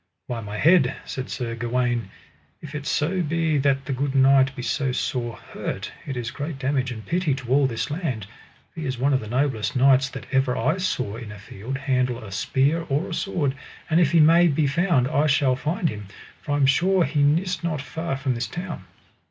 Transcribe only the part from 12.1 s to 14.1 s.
a spear or a sword; and